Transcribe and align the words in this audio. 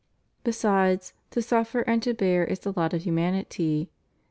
Besides, 0.43 1.13
to 1.29 1.43
suffer 1.43 1.81
and 1.81 2.01
to 2.01 2.15
bear 2.15 2.43
is 2.43 2.61
the 2.61 2.73
lot 2.75 2.91
of 2.91 3.03
humanity. 3.03 3.91